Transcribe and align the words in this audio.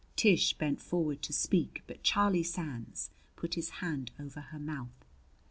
Tish 0.15 0.53
bent 0.53 0.81
forward 0.81 1.21
to 1.21 1.31
speak, 1.31 1.83
but 1.85 2.01
Charlie 2.01 2.41
Sands 2.41 3.11
put 3.35 3.53
his 3.53 3.69
hand 3.85 4.09
over 4.19 4.39
her 4.41 4.57
mouth. 4.59 5.05